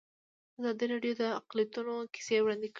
ازادي 0.59 0.85
راډیو 0.93 1.13
د 1.21 1.23
اقلیتونه 1.39 1.93
کیسې 2.13 2.37
وړاندې 2.41 2.67
کړي. 2.67 2.69